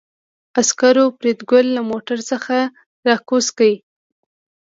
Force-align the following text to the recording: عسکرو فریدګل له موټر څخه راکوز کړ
عسکرو 0.59 1.05
فریدګل 1.17 1.65
له 1.75 1.81
موټر 1.89 2.19
څخه 2.31 2.55
راکوز 3.07 3.45
کړ 3.57 3.71